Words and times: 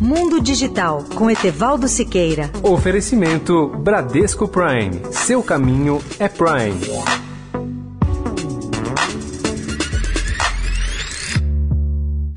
Mundo 0.00 0.40
Digital 0.40 1.04
com 1.14 1.30
Etevaldo 1.30 1.86
Siqueira. 1.86 2.50
Oferecimento 2.62 3.68
Bradesco 3.68 4.48
Prime. 4.48 5.00
Seu 5.12 5.42
caminho 5.42 6.00
é 6.18 6.26
Prime. 6.26 6.80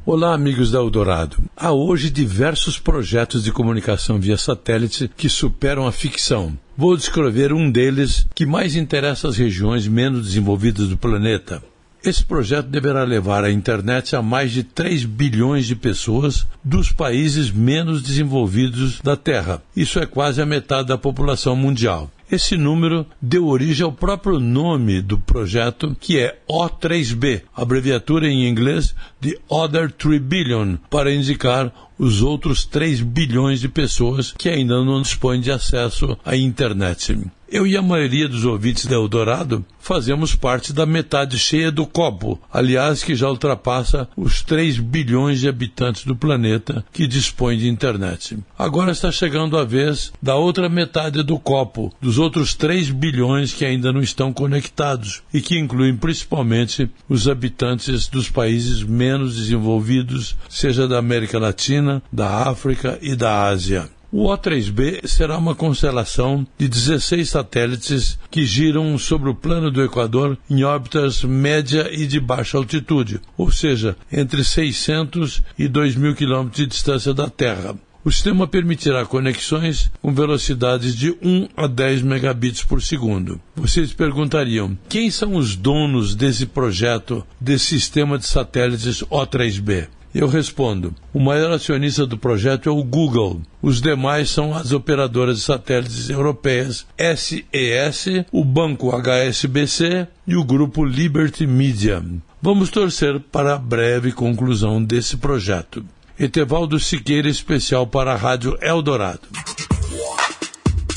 Olá, 0.06 0.34
amigos 0.34 0.72
da 0.72 0.80
Eldorado. 0.80 1.38
Há 1.56 1.72
hoje 1.72 2.10
diversos 2.10 2.78
projetos 2.78 3.46
de 3.46 3.52
comunicação 3.54 4.20
via 4.20 4.38
satélite 4.38 5.10
que 5.16 5.30
superam 5.30 5.88
a 5.88 5.92
ficção. 5.94 6.58
Vou 6.76 6.98
descrever 6.98 7.54
um 7.54 7.72
deles 7.72 8.28
que 8.36 8.46
mais 8.46 8.76
interessa 8.76 9.30
as 9.30 9.38
regiões 9.38 9.88
menos 9.88 10.26
desenvolvidas 10.26 10.90
do 10.90 10.98
planeta. 10.98 11.64
Esse 12.06 12.26
projeto 12.26 12.68
deverá 12.68 13.06
levar 13.06 13.46
a 13.46 13.52
internet 13.52 14.14
a 14.14 14.22
mais 14.22 14.52
de 14.52 14.62
3 14.62 15.06
bilhões 15.06 15.66
de 15.66 15.74
pessoas 15.74 16.46
dos 16.62 16.92
países 16.92 17.50
menos 17.50 18.04
desenvolvidos 18.04 19.00
da 19.00 19.16
Terra. 19.16 19.64
Isso 19.74 20.00
é 20.00 20.06
quase 20.06 20.42
a 20.42 20.46
metade 20.46 20.90
da 20.90 20.98
população 20.98 21.56
mundial. 21.56 22.12
Esse 22.30 22.58
número 22.58 23.06
deu 23.22 23.48
origem 23.48 23.86
ao 23.86 23.92
próprio 23.94 24.38
nome 24.38 25.02
do 25.02 25.18
projeto, 25.18 25.96
que 25.98 26.20
é 26.20 26.40
O3B, 26.50 27.44
abreviatura 27.56 28.28
em 28.28 28.50
inglês 28.50 28.94
de 29.22 29.40
Other 29.48 29.90
3 29.90 30.22
Billion, 30.22 30.76
para 30.90 31.14
indicar 31.14 31.72
os 32.04 32.22
outros 32.22 32.66
3 32.66 33.02
bilhões 33.02 33.62
de 33.62 33.70
pessoas 33.70 34.34
que 34.38 34.50
ainda 34.50 34.84
não 34.84 35.02
dispõem 35.02 35.40
de 35.40 35.52
acesso 35.52 36.18
à 36.26 36.36
internet. 36.36 37.18
Eu 37.54 37.68
e 37.68 37.78
a 37.78 37.84
maioria 37.84 38.28
dos 38.28 38.46
ouvintes 38.46 38.88
da 38.88 38.96
Eldorado 38.96 39.64
fazemos 39.80 40.34
parte 40.34 40.74
da 40.74 40.88
metade 40.88 41.38
cheia 41.38 41.72
do 41.72 41.86
copo, 41.86 42.42
aliás, 42.52 43.04
que 43.04 43.14
já 43.16 43.30
ultrapassa 43.30 44.08
os 44.18 44.42
3 44.42 44.80
bilhões 44.80 45.42
de 45.42 45.48
habitantes 45.48 46.04
do 46.04 46.16
planeta 46.16 46.84
que 46.92 47.06
dispõem 47.06 47.60
de 47.60 47.68
internet. 47.68 48.40
Agora 48.58 48.92
está 48.92 49.12
chegando 49.12 49.56
a 49.56 49.64
vez 49.64 50.12
da 50.20 50.36
outra 50.36 50.68
metade 50.68 51.22
do 51.22 51.38
copo, 51.38 51.94
dos 52.02 52.18
outros 52.18 52.56
3 52.56 52.90
bilhões 52.90 53.54
que 53.54 53.66
ainda 53.66 53.94
não 53.94 54.02
estão 54.02 54.34
conectados 54.34 55.22
e 55.32 55.40
que 55.40 55.60
incluem 55.60 55.96
principalmente 55.96 56.90
os 57.08 57.28
habitantes 57.28 58.08
dos 58.08 58.30
países 58.32 58.82
menos 58.82 59.36
desenvolvidos, 59.36 60.36
seja 60.50 60.88
da 60.88 60.98
América 60.98 61.38
Latina, 61.38 61.93
da 62.12 62.50
África 62.50 62.98
e 63.02 63.16
da 63.16 63.44
Ásia. 63.44 63.90
O 64.16 64.28
O3B 64.28 65.08
será 65.08 65.40
uma 65.40 65.56
constelação 65.56 66.46
de 66.56 66.68
16 66.68 67.28
satélites 67.28 68.20
que 68.30 68.46
giram 68.46 68.96
sobre 68.96 69.28
o 69.28 69.34
plano 69.34 69.72
do 69.72 69.82
Equador 69.82 70.38
em 70.48 70.64
órbitas 70.64 71.24
média 71.24 71.90
e 71.92 72.06
de 72.06 72.20
baixa 72.20 72.60
altitude, 72.60 73.20
ou 73.36 73.52
seja, 73.52 73.98
entre 74.12 74.44
600 74.44 75.42
e 75.58 75.68
2 75.68 75.96
mil 75.96 76.14
quilômetros 76.14 76.58
de 76.58 76.68
distância 76.68 77.12
da 77.12 77.28
Terra. 77.28 77.76
O 78.06 78.12
sistema 78.12 78.46
permitirá 78.46 79.06
conexões 79.06 79.90
com 80.02 80.14
velocidades 80.14 80.94
de 80.96 81.10
1 81.22 81.48
a 81.56 81.66
10 81.66 82.02
megabits 82.02 82.64
por 82.64 82.82
segundo. 82.82 83.40
Vocês 83.56 83.94
perguntariam: 83.94 84.78
quem 84.90 85.10
são 85.10 85.36
os 85.36 85.56
donos 85.56 86.14
desse 86.14 86.46
projeto, 86.46 87.26
desse 87.40 87.66
sistema 87.66 88.20
de 88.20 88.26
satélites 88.26 89.02
O3B? 89.04 89.88
Eu 90.14 90.28
respondo: 90.28 90.94
o 91.14 91.20
maior 91.20 91.52
acionista 91.52 92.06
do 92.06 92.18
projeto 92.18 92.70
é 92.70 92.72
o 92.72 92.84
Google. 92.84 93.42
Os 93.62 93.82
demais 93.82 94.30
são 94.30 94.54
as 94.54 94.72
operadoras 94.72 95.38
de 95.38 95.44
satélites 95.44 96.10
europeias 96.10 96.86
SES, 96.98 98.26
o 98.32 98.46
banco 98.46 98.92
HSBC 98.92 100.08
e 100.28 100.36
o 100.36 100.44
grupo 100.44 100.86
Liberty 100.86 101.48
Media. 101.48 102.04
Vamos 102.42 102.70
torcer 102.70 103.20
para 103.32 103.56
a 103.56 103.58
breve 103.58 104.12
conclusão 104.12 104.84
desse 104.84 105.18
projeto. 105.18 105.84
Etevaldo 106.20 106.80
Siqueira, 106.80 107.28
especial 107.28 107.88
para 107.88 108.14
a 108.14 108.16
Rádio 108.16 108.56
Eldorado. 108.62 109.22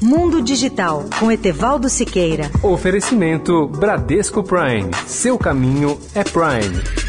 Mundo 0.03 0.42
Digital 0.42 1.06
com 1.19 1.33
Etevaldo 1.33 1.89
Siqueira. 1.89 2.50
Oferecimento 2.62 3.66
Bradesco 3.66 4.43
Prime. 4.43 4.91
Seu 5.06 5.38
caminho 5.38 5.98
é 6.15 6.22
Prime. 6.22 7.06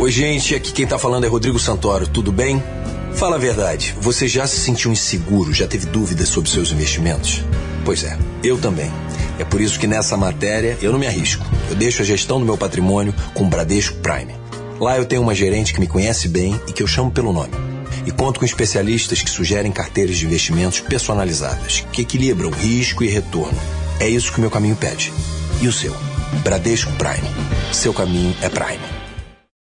Oi, 0.00 0.12
gente, 0.12 0.54
aqui 0.54 0.70
quem 0.70 0.86
tá 0.86 0.96
falando 0.96 1.24
é 1.24 1.26
Rodrigo 1.26 1.58
Santoro, 1.58 2.06
tudo 2.06 2.30
bem? 2.30 2.62
Fala 3.14 3.34
a 3.34 3.38
verdade, 3.38 3.96
você 4.00 4.28
já 4.28 4.46
se 4.46 4.60
sentiu 4.60 4.92
inseguro, 4.92 5.52
já 5.52 5.66
teve 5.66 5.86
dúvidas 5.86 6.28
sobre 6.28 6.48
seus 6.48 6.70
investimentos? 6.70 7.42
Pois 7.84 8.04
é, 8.04 8.16
eu 8.44 8.56
também. 8.58 8.92
É 9.40 9.44
por 9.44 9.60
isso 9.60 9.76
que 9.76 9.88
nessa 9.88 10.16
matéria 10.16 10.78
eu 10.80 10.92
não 10.92 11.00
me 11.00 11.08
arrisco. 11.08 11.44
Eu 11.68 11.74
deixo 11.74 12.00
a 12.00 12.04
gestão 12.04 12.38
do 12.38 12.46
meu 12.46 12.56
patrimônio 12.56 13.12
com 13.34 13.42
o 13.42 13.48
Bradesco 13.48 13.96
Prime. 13.96 14.36
Lá 14.78 14.96
eu 14.96 15.04
tenho 15.04 15.20
uma 15.20 15.34
gerente 15.34 15.74
que 15.74 15.80
me 15.80 15.88
conhece 15.88 16.28
bem 16.28 16.58
e 16.68 16.72
que 16.72 16.82
eu 16.82 16.86
chamo 16.86 17.10
pelo 17.10 17.32
nome. 17.32 17.52
E 18.06 18.12
conto 18.12 18.38
com 18.38 18.46
especialistas 18.46 19.20
que 19.20 19.30
sugerem 19.30 19.72
carteiras 19.72 20.16
de 20.16 20.26
investimentos 20.26 20.78
personalizadas, 20.78 21.84
que 21.92 22.02
equilibram 22.02 22.50
risco 22.50 23.02
e 23.02 23.08
retorno. 23.08 23.58
É 23.98 24.08
isso 24.08 24.30
que 24.30 24.38
o 24.38 24.42
meu 24.42 24.50
caminho 24.50 24.76
pede. 24.76 25.12
E 25.60 25.66
o 25.66 25.72
seu? 25.72 25.94
Bradesco 26.44 26.92
Prime. 26.92 27.28
Seu 27.72 27.92
caminho 27.92 28.32
é 28.40 28.48
Prime. 28.48 28.97